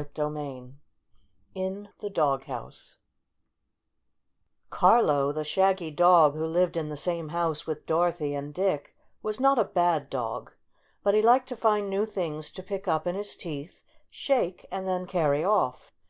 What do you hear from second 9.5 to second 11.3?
a bad dog. But he